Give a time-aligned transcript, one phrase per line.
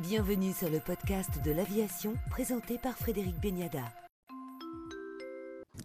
[0.00, 3.84] Bienvenue sur le podcast de l'aviation présenté par Frédéric Beniada.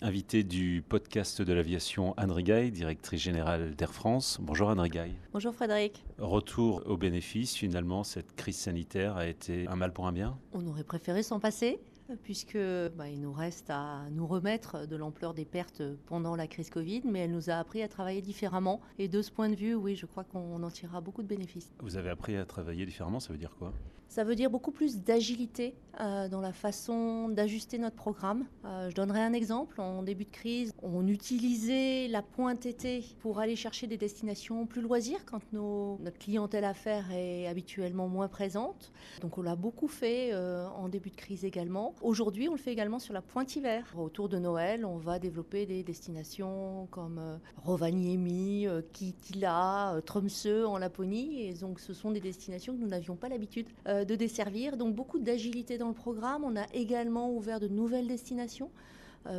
[0.01, 4.40] Invité du podcast de l'aviation Anne Rigaille, directrice générale d'Air France.
[4.42, 5.14] Bonjour Anne Rigaille.
[5.32, 6.04] Bonjour Frédéric.
[6.18, 10.39] Retour aux bénéfices, finalement, cette crise sanitaire a été un mal pour un bien?
[10.54, 11.80] On aurait préféré s'en passer
[12.23, 12.57] puisque
[12.96, 17.04] bah, il nous reste à nous remettre de l'ampleur des pertes pendant la crise Covid,
[17.05, 18.82] mais elle nous a appris à travailler différemment.
[18.98, 21.71] Et de ce point de vue, oui, je crois qu'on en tirera beaucoup de bénéfices.
[21.80, 23.71] Vous avez appris à travailler différemment, ça veut dire quoi?
[24.10, 28.46] Ça veut dire beaucoup plus d'agilité euh, dans la façon d'ajuster notre programme.
[28.66, 29.79] Euh, je donnerai un exemple.
[29.79, 34.81] En début de crise, on utilisait la pointe été pour aller chercher des destinations plus
[34.81, 38.92] loisirs quand notre clientèle affaires est habituellement moins présente.
[39.22, 41.94] Donc on l'a beaucoup fait euh, en début de crise également.
[42.02, 43.94] Aujourd'hui, on le fait également sur la pointe hiver.
[43.95, 47.22] Autour de Noël, on va développer des destinations comme
[47.58, 51.44] Rovaniemi, Kitila, Tromsø en Laponie.
[51.44, 53.67] Et donc, ce sont des destinations que nous n'avions pas l'habitude
[54.06, 54.78] de desservir.
[54.78, 56.44] Donc, beaucoup d'agilité dans le programme.
[56.44, 58.69] On a également ouvert de nouvelles destinations.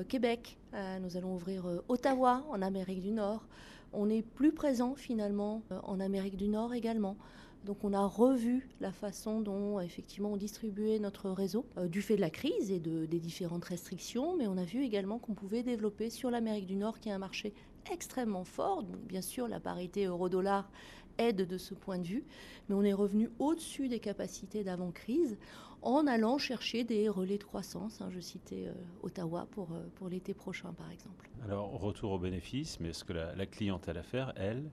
[0.08, 0.58] Québec,
[1.00, 3.48] nous allons ouvrir Ottawa en Amérique du Nord.
[3.92, 7.16] On est plus présent finalement en Amérique du Nord également.
[7.64, 12.16] Donc on a revu la façon dont effectivement on distribuait notre réseau euh, du fait
[12.16, 15.62] de la crise et de, des différentes restrictions, mais on a vu également qu'on pouvait
[15.62, 17.52] développer sur l'Amérique du Nord qui est un marché
[17.92, 18.82] extrêmement fort.
[18.82, 20.70] Donc bien sûr la parité euro-dollar
[21.20, 22.24] aide de ce point de vue,
[22.68, 25.38] mais on est revenu au-dessus des capacités d'avant-crise
[25.82, 28.00] en allant chercher des relais de croissance.
[28.00, 28.08] Hein.
[28.10, 31.30] je citais euh, Ottawa pour, euh, pour l'été prochain par exemple.
[31.44, 34.64] Alors retour aux bénéfices, mais est-ce que la, la clientèle affaires, elle,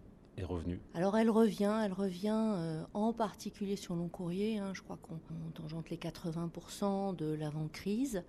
[0.93, 4.59] Alors elle revient, elle revient euh, en particulier sur long courrier.
[4.59, 5.19] Hein, je crois qu'on
[5.53, 8.23] tangente les 80% de l'avant-crise.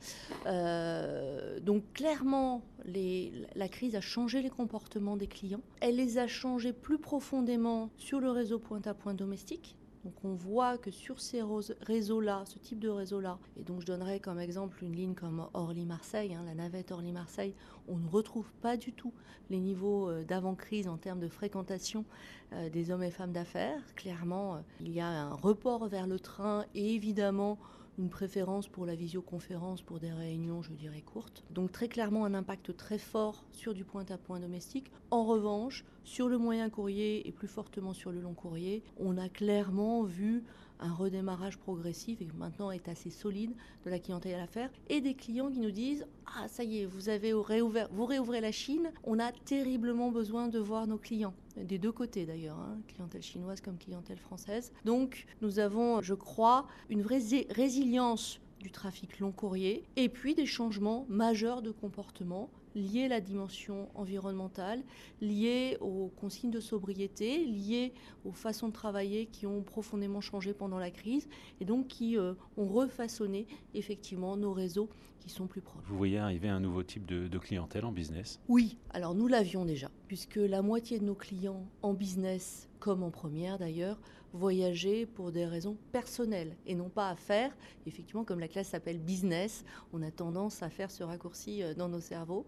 [0.47, 5.61] Euh, donc clairement, la crise a changé les comportements des clients.
[5.81, 9.77] Elle les a changés plus profondément sur le réseau point-à-point domestique.
[10.09, 11.42] Donc on voit que sur ces
[11.83, 16.34] réseaux-là, ce type de réseau-là, et donc je donnerai comme exemple une ligne comme Orly-Marseille,
[16.34, 17.53] hein, la navette Orly-Marseille,
[17.88, 19.12] on ne retrouve pas du tout
[19.50, 22.06] les niveaux euh, d'avant-crise en termes de fréquentation
[22.55, 23.82] euh, des hommes et femmes d'affaires.
[23.97, 27.59] Clairement, euh, il y a un report vers le train et évidemment
[27.98, 31.44] une préférence pour la visioconférence pour des réunions, je dirais, courtes.
[31.50, 34.91] Donc très clairement un impact très fort sur du point-à-point domestique.
[35.10, 39.28] En revanche, sur le moyen courrier et plus fortement sur le long courrier, on a
[39.28, 40.44] clairement vu
[40.81, 43.53] un redémarrage progressif et maintenant est assez solide
[43.84, 46.87] de la clientèle à l'affaire et des clients qui nous disent ah ça y est
[46.87, 51.34] vous avez réouvert vous réouvrez la Chine on a terriblement besoin de voir nos clients
[51.65, 54.72] des deux côtés d'ailleurs, hein, clientèle chinoise comme clientèle française.
[54.84, 60.46] Donc nous avons, je crois, une vraie résilience du trafic long courrier et puis des
[60.46, 64.82] changements majeurs de comportement liés à la dimension environnementale,
[65.20, 67.92] liés aux consignes de sobriété, liés
[68.24, 71.28] aux façons de travailler qui ont profondément changé pendant la crise
[71.60, 74.88] et donc qui euh, ont refaçonné effectivement nos réseaux
[75.19, 75.84] qui sont plus proches.
[75.88, 78.40] Vous voyez arriver un nouveau type de, de clientèle en business?
[78.48, 83.11] Oui, alors nous l'avions déjà, puisque la moitié de nos clients en business, comme en
[83.11, 83.99] première d'ailleurs,
[84.33, 87.56] voyageaient pour des raisons personnelles et non pas à faire.
[87.87, 91.88] Effectivement, comme la classe s'appelle business, on a tendance à faire ce raccourci euh, dans
[91.88, 92.47] nos cerveaux.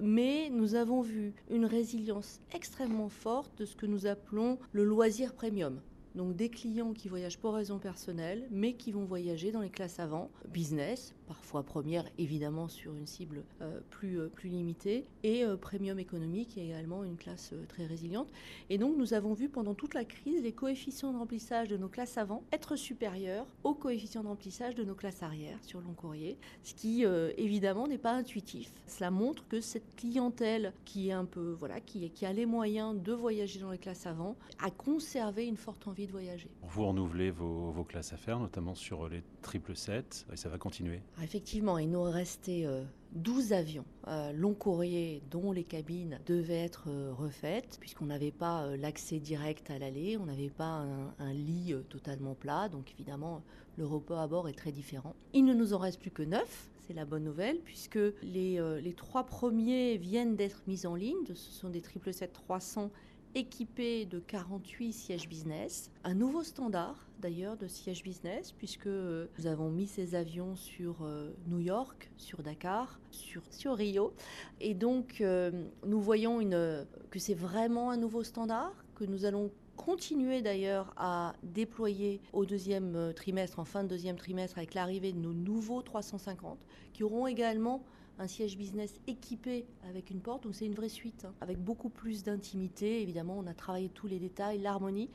[0.00, 5.34] Mais nous avons vu une résilience extrêmement forte de ce que nous appelons le loisir
[5.34, 5.80] premium.
[6.14, 9.98] Donc des clients qui voyagent pour raison personnelle, mais qui vont voyager dans les classes
[9.98, 15.56] avant, business, parfois première évidemment sur une cible euh, plus, euh, plus limitée, et euh,
[15.56, 18.28] premium économique qui est également une classe très résiliente.
[18.68, 21.88] Et donc nous avons vu pendant toute la crise les coefficients de remplissage de nos
[21.88, 26.36] classes avant être supérieurs aux coefficients de remplissage de nos classes arrière sur long courrier,
[26.62, 27.04] ce qui
[27.36, 28.70] évidemment n'est pas intuitif.
[28.86, 33.12] Cela montre que cette clientèle qui est un peu voilà qui a les moyens de
[33.12, 36.50] voyager dans les classes avant a conservé une forte envie de voyager.
[36.62, 41.00] Vous renouvelez vos, vos classes affaires, notamment sur les triple 7, et ça va continuer
[41.22, 46.84] Effectivement, il nous restait euh, 12 avions euh, long courrier dont les cabines devaient être
[46.88, 51.32] euh, refaites, puisqu'on n'avait pas euh, l'accès direct à l'allée, on n'avait pas un, un
[51.32, 53.42] lit euh, totalement plat, donc évidemment
[53.76, 55.14] le repos à bord est très différent.
[55.32, 58.80] Il ne nous en reste plus que 9, c'est la bonne nouvelle, puisque les, euh,
[58.80, 62.90] les trois premiers viennent d'être mis en ligne, ce sont des 777-300
[63.34, 69.70] équipés de 48 sièges business, un nouveau standard d'ailleurs de sièges business puisque nous avons
[69.70, 74.12] mis ces avions sur euh, New York, sur Dakar, sur, Rio.
[74.60, 75.50] Et donc euh,
[75.86, 81.34] nous voyons une, que c'est vraiment un nouveau standard que nous allons continuer d'ailleurs à
[81.42, 85.82] déployer au deuxième euh, trimestre, en fin de deuxième trimestre, avec l'arrivée de nos nouveaux
[85.82, 86.58] 350,
[86.92, 87.82] qui auront également
[88.18, 91.88] un siège business équipé avec une porte, donc c'est une vraie suite, hein, avec beaucoup
[91.88, 93.02] plus d'intimité.
[93.02, 95.10] Évidemment, on a travaillé tous les détails, l'harmonie.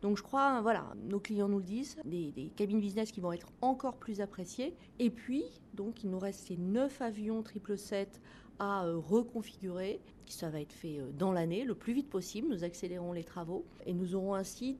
[0.00, 3.48] Donc je crois, voilà, nos clients nous le disent, des, cabines business qui vont être
[3.60, 4.74] encore plus appréciées.
[4.98, 8.20] Et puis, donc, il nous reste ces 9 avions 777
[8.60, 10.00] à euh, reconfigurer.
[10.26, 12.48] Ça va être fait euh, dans l'année, le plus vite possible.
[12.48, 14.76] Nous accélérons les travaux et nous aurons ainsi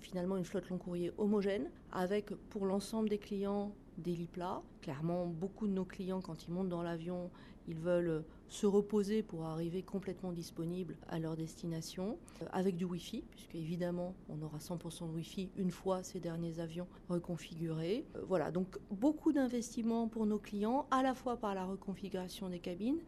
[0.00, 4.62] finalement une flotte long courrier homogène avec pour l'ensemble des clients des lits plats.
[4.80, 7.30] Clairement, beaucoup de nos clients, quand ils montent dans l'avion,
[7.68, 13.24] ils veulent se reposer pour arriver complètement disponibles à leur destination, euh, avec du Wi-Fi,
[13.30, 18.04] puisque évidemment, on aura 100% de Wi-Fi une fois ces derniers avions reconfigurés.
[18.26, 23.00] Voilà, donc beaucoup d'investissements pour nos clients, à la fois par la reconfiguration des cabines,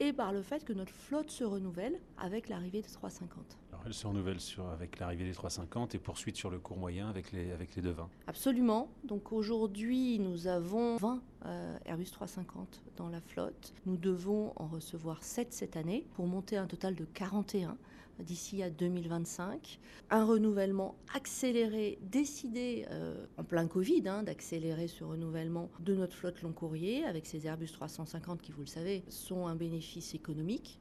[0.00, 3.58] et par le fait que notre flotte se renouvelle avec l'arrivée des 350.
[3.86, 4.38] Elle se renouvelle
[4.72, 8.08] avec l'arrivée des 350 et poursuite sur le court moyen avec les, avec les 220
[8.26, 8.90] Absolument.
[9.04, 13.72] Donc aujourd'hui, nous avons 20 euh, Airbus 350 dans la flotte.
[13.86, 17.76] Nous devons en recevoir 7 cette année pour monter un total de 41
[18.22, 19.78] d'ici à 2025.
[20.10, 26.42] Un renouvellement accéléré, décidé euh, en plein Covid, hein, d'accélérer ce renouvellement de notre flotte
[26.42, 30.78] long courrier avec ces Airbus 350 qui, vous le savez, sont un bénéfice économique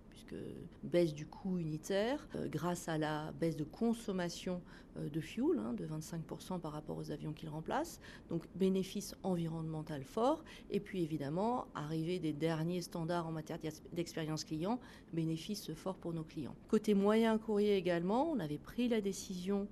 [0.84, 4.62] baisse du coût unitaire, euh, grâce à la baisse de consommation
[4.98, 8.00] euh, de fuel hein, de 25% par rapport aux avions qu'ils remplacent,
[8.30, 13.60] donc bénéfice environnemental fort, et puis évidemment, arrivée des derniers standards en matière
[13.94, 14.80] d'expérience client,
[15.14, 16.56] bénéfice fort pour nos clients.
[16.70, 19.68] Côté moyen courrier également, on avait pris la décision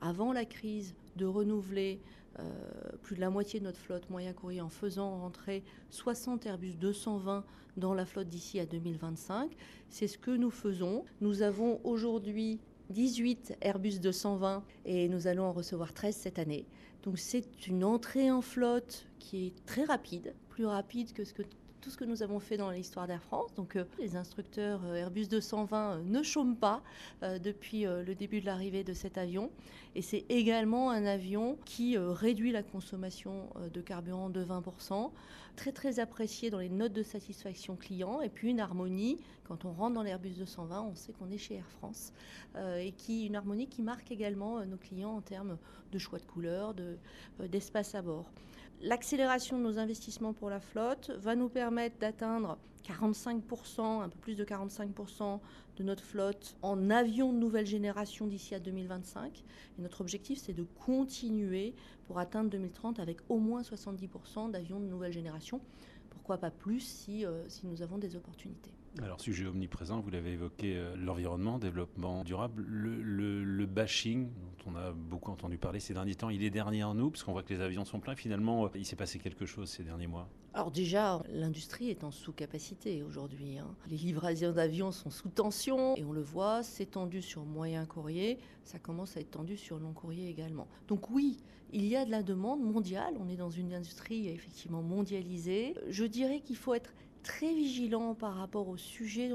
[0.00, 2.00] avant la crise de renouveler
[3.02, 7.44] plus de la moitié de notre flotte moyen courrier en faisant rentrer 60 Airbus 220
[7.76, 9.50] dans la flotte d'ici à 2025.
[9.88, 11.04] C'est ce que nous faisons.
[11.20, 12.60] Nous avons aujourd'hui
[12.90, 16.66] 18 Airbus 220 et nous allons en recevoir 13 cette année.
[17.02, 21.42] Donc c'est une entrée en flotte qui est très rapide, plus rapide que ce que
[21.80, 23.54] tout ce que nous avons fait dans l'histoire d'Air France.
[23.54, 26.82] Donc euh, les instructeurs euh, Airbus 220 euh, ne chôment pas
[27.42, 29.50] depuis le début de l'arrivée de cet avion.
[29.94, 35.10] Et c'est également un avion qui réduit la consommation de carburant de 20%,
[35.56, 38.20] très très apprécié dans les notes de satisfaction client.
[38.20, 41.56] Et puis une harmonie, quand on rentre dans l'Airbus 220, on sait qu'on est chez
[41.56, 42.12] Air France.
[42.56, 45.58] et qui une harmonie qui marque également nos clients en termes
[45.92, 46.74] de choix de couleurs,
[47.38, 48.30] d'espace à bord.
[48.82, 54.36] L'accélération de nos investissements pour la flotte va nous permettre d'atteindre 45%, un peu plus
[54.36, 55.38] de 45%
[55.76, 59.44] de notre flotte en avions de nouvelle génération d'ici à 2025.
[59.78, 61.74] Et notre objectif, c'est de continuer
[62.06, 65.60] pour atteindre 2030 avec au moins 70% d'avions de nouvelle génération.
[66.08, 70.32] Pourquoi pas plus si, euh, si nous avons des opportunités alors, sujet omniprésent, vous l'avez
[70.32, 76.16] évoqué, euh, l'environnement, développement durable, le, bashing, dont on a beaucoup entendu parler ces derniers
[76.16, 78.16] temps, il est derrière nous, parce qu'on voit que les avions sont pleins.
[78.16, 80.28] Finalement, euh, il s'est passé quelque chose ces derniers mois.
[80.54, 83.58] Alors déjà, l'industrie est en sous-capacité aujourd'hui.
[83.58, 83.68] Hein.
[83.88, 88.38] Les livraisons d'avions sont sous tension, et on le voit, c'est tendu sur moyen courrier,
[88.64, 90.66] ça commence à être tendu sur long courrier également.
[90.88, 91.38] Donc oui,
[91.72, 95.74] il y a de la demande mondiale, on est dans une industrie effectivement mondialisée.
[95.88, 96.92] Je dirais qu'il faut être
[97.22, 99.28] très vigilant par rapport au sujet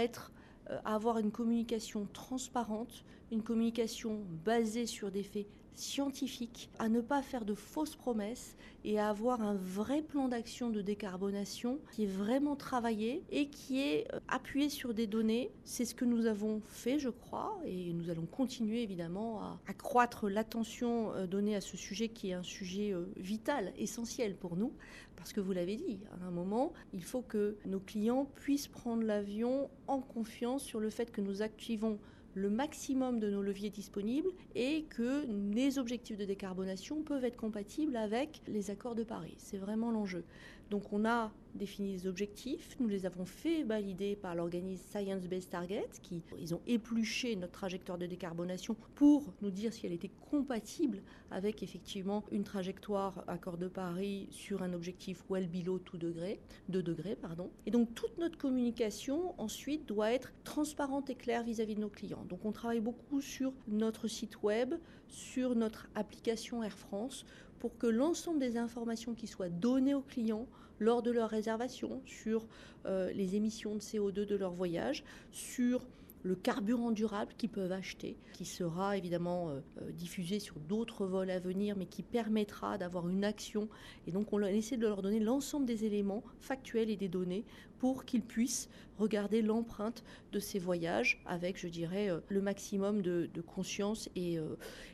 [0.00, 0.32] être
[0.70, 5.46] euh, à avoir une communication transparente, une communication basée sur des faits
[5.78, 10.70] scientifiques, à ne pas faire de fausses promesses et à avoir un vrai plan d'action
[10.70, 15.50] de décarbonation qui est vraiment travaillé et qui est euh, appuyé sur des données.
[15.64, 20.28] C'est ce que nous avons fait, je crois, et nous allons continuer évidemment à accroître
[20.28, 24.72] l'attention euh, donnée à ce sujet qui est un sujet euh, vital, essentiel pour nous,
[25.16, 29.02] parce que vous l'avez dit, à un moment, il faut que nos clients puissent prendre
[29.02, 31.98] l'avion en confiance sur le fait que nous activons
[32.34, 37.96] le maximum de nos leviers disponibles et que les objectifs de décarbonation peuvent être compatibles
[37.96, 39.34] avec les accords de Paris.
[39.38, 40.24] C'est vraiment l'enjeu.
[40.70, 45.50] Donc on a défini des objectifs, nous les avons fait valider par l'organisme Science Based
[45.50, 46.22] Target, qui
[46.52, 52.22] ont épluché notre trajectoire de décarbonation pour nous dire si elle était compatible avec effectivement
[52.30, 57.50] une trajectoire accord de Paris sur un objectif well below 2 degrés, 2 degrés pardon.
[57.66, 62.24] Et donc toute notre communication ensuite doit être transparente et claire vis-à-vis de nos clients.
[62.28, 64.74] Donc on travaille beaucoup sur notre site web,
[65.08, 67.24] sur notre application Air France
[67.58, 70.46] pour que l'ensemble des informations qui soient données aux clients
[70.78, 72.46] lors de leur réservation sur
[72.86, 75.86] euh, les émissions de CO2 de leur voyage, sur
[76.22, 81.30] le carburant durable qu'ils peuvent acheter, qui sera évidemment euh, euh, diffusé sur d'autres vols
[81.30, 83.68] à venir, mais qui permettra d'avoir une action.
[84.06, 87.44] Et donc on essaie de leur donner l'ensemble des éléments factuels et des données
[87.78, 88.68] pour qu'ils puissent
[88.98, 94.08] regarder l'empreinte de ces voyages avec, je dirais, euh, le maximum de, conscience.
[94.16, 94.38] Et,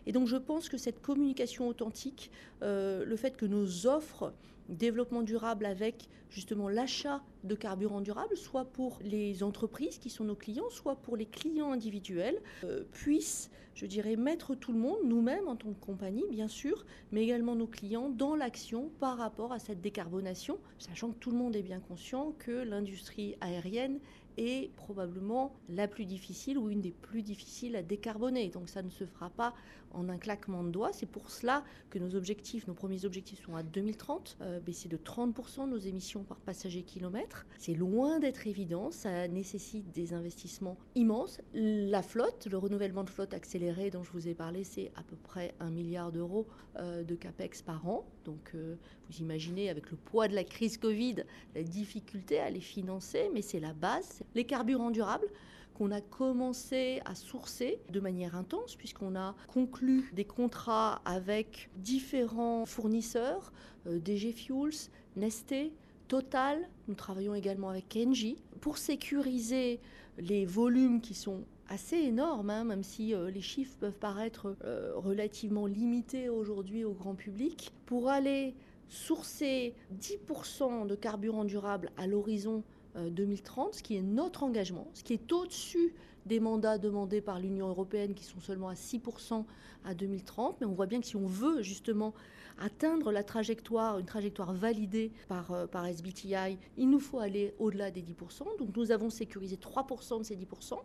[0.07, 4.33] et, donc je pense que cette communication authentique, le fait que nos offres
[4.69, 10.35] développement durable avec justement l'achat de carburant durable, soit pour les entreprises qui sont nos
[10.35, 15.47] clients, soit pour les clients individuels, euh, puissent, je dirais, mettre tout le monde, nous-mêmes
[15.47, 19.59] en tant que compagnie, bien sûr, mais également nos clients, dans l'action par rapport à
[19.59, 24.01] cette décarbonation, sachant que tout le monde est bien conscient que l'industrie aérienne
[24.37, 28.49] est probablement la plus difficile ou une des plus difficiles à décarboner.
[28.49, 29.55] Donc ça ne se fera pas
[29.95, 30.93] en un claquement de doigts.
[30.93, 34.97] C'est pour cela que nos objectifs, nos premiers objectifs sont à 2030, euh, baisser de
[34.97, 37.47] 30% nos émissions par passager kilomètre.
[37.59, 41.41] C'est loin d'être évident, ça nécessite des investissements immenses.
[41.55, 45.17] La flotte, le renouvellement de flotte accéléré dont je vous ai parlé, c'est à peu
[45.17, 48.05] près un milliard d'euros euh, de capex par an.
[48.25, 48.75] Donc euh,
[49.09, 51.25] vous imaginez avec le poids de la crise Covid,
[51.55, 54.24] la difficulté à les financer, mais c'est la base.
[54.35, 55.29] Les carburants durables,
[55.75, 62.65] qu'on a commencé à sourcer de manière intense, puisqu'on a conclu des contrats avec différents
[62.65, 63.53] fournisseurs,
[63.87, 65.73] euh, DG Fuels, Nesté,
[66.09, 66.69] Total.
[66.87, 69.81] Nous travaillons également avec Engie pour sécuriser
[70.19, 74.93] les volumes qui sont assez énormes, hein, même si euh, les chiffres peuvent paraître euh,
[74.97, 78.55] relativement limités aujourd'hui au grand public, pour aller
[78.89, 82.63] sourcer 10% de carburant durable à l'horizon
[82.95, 85.95] 2030, euh, ce qui est notre engagement, ce qui est au-dessus
[86.27, 89.45] des mandats demandés par l'Union européenne qui sont seulement à 6%
[89.85, 90.61] à 2030.
[90.61, 92.15] Mais on voit bien que si on veut justement
[92.59, 97.91] atteindre la trajectoire, une trajectoire validée par, euh, par SBTI, il nous faut aller au-delà
[97.91, 98.45] des 10%.
[98.59, 100.79] Donc nous avons sécurisé 3% de ces 10%.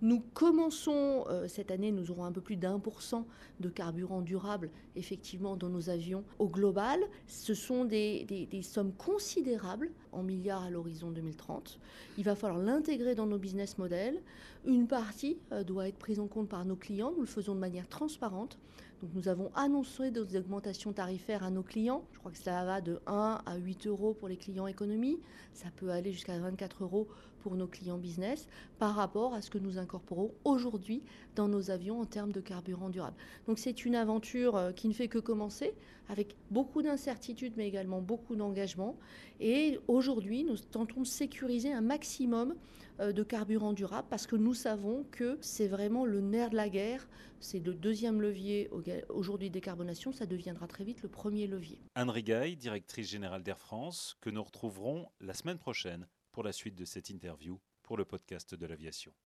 [0.00, 3.26] Nous commençons euh, cette année, nous aurons un peu plus d'un pour cent
[3.58, 7.00] de carburant durable effectivement dans nos avions au global.
[7.26, 11.80] Ce sont des, sommes considérables en milliards à l'horizon 2030.
[12.16, 14.20] Il va falloir l'intégrer dans nos business models.
[14.64, 17.12] Une partie euh, doit être prise en compte par nos clients.
[17.12, 18.58] Nous le faisons de manière transparente.
[19.02, 22.02] Donc nous avons annoncé des augmentations tarifaires à nos clients.
[22.12, 25.20] Je crois que cela va de 1 à 8 euros pour les clients économie.
[25.52, 27.06] Ça peut aller jusqu'à 24 euros
[27.40, 28.48] pour nos clients business
[28.80, 31.02] par rapport à ce que nous incorporons aujourd'hui
[31.36, 33.16] dans nos avions en termes de carburant durable.
[33.46, 35.74] Donc c'est une aventure euh, qui ne fait que commencer
[36.08, 38.96] avec beaucoup d'incertitudes mais également beaucoup d'engagement.
[39.38, 42.56] Et aujourd'hui, nous tentons de sécuriser un maximum
[42.98, 47.08] de carburant durable parce que nous savons que c'est vraiment le nerf de la guerre.
[47.40, 48.70] C'est le deuxième levier
[49.08, 51.80] aujourd'hui décarbonation, ça deviendra très vite le premier levier.
[51.94, 56.74] Anne Rigaille, directrice générale d'Air France, que nous retrouverons la semaine prochaine pour la suite
[56.74, 59.12] de cette interview pour le podcast de l'aviation.